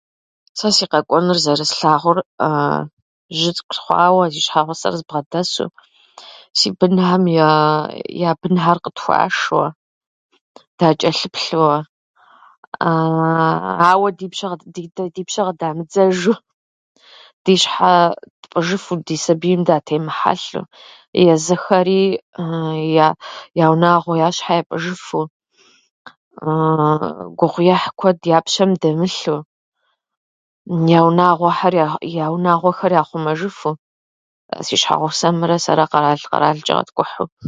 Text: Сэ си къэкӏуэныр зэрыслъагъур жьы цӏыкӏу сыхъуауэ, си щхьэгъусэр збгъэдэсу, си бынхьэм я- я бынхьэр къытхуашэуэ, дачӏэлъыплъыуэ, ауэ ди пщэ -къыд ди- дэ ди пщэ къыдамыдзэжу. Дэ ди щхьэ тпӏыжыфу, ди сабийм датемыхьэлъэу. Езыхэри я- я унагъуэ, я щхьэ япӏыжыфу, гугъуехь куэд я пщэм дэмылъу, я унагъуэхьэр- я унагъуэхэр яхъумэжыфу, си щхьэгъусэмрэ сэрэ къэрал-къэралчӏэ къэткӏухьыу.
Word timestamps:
Сэ 0.59 0.67
си 0.75 0.85
къэкӏуэныр 0.91 1.37
зэрыслъагъур 1.45 2.17
жьы 3.37 3.51
цӏыкӏу 3.55 3.73
сыхъуауэ, 3.77 4.23
си 4.33 4.41
щхьэгъусэр 4.45 4.93
збгъэдэсу, 4.99 5.65
си 6.57 6.67
бынхьэм 6.77 7.23
я- 7.47 7.87
я 8.29 8.31
бынхьэр 8.41 8.77
къытхуашэуэ, 8.83 9.67
дачӏэлъыплъыуэ, 10.77 11.77
ауэ 13.91 14.07
ди 14.19 14.27
пщэ 14.31 14.45
-къыд 14.49 14.61
ди- 14.73 14.91
дэ 14.95 15.03
ди 15.15 15.23
пщэ 15.27 15.41
къыдамыдзэжу. 15.47 16.35
Дэ 17.43 17.53
ди 17.53 17.55
щхьэ 17.61 17.93
тпӏыжыфу, 18.41 18.93
ди 19.07 19.15
сабийм 19.25 19.59
датемыхьэлъэу. 19.67 20.65
Езыхэри 21.33 22.03
я- 23.05 23.15
я 23.63 23.65
унагъуэ, 23.73 24.15
я 24.27 24.29
щхьэ 24.35 24.53
япӏыжыфу, 24.61 25.19
гугъуехь 27.39 27.87
куэд 27.99 28.19
я 28.37 28.39
пщэм 28.45 28.71
дэмылъу, 28.81 29.41
я 30.97 30.99
унагъуэхьэр- 31.09 32.01
я 32.23 32.25
унагъуэхэр 32.35 32.91
яхъумэжыфу, 33.01 33.71
си 34.65 34.73
щхьэгъусэмрэ 34.81 35.55
сэрэ 35.65 35.85
къэрал-къэралчӏэ 35.91 36.73
къэткӏухьыу. 36.77 37.29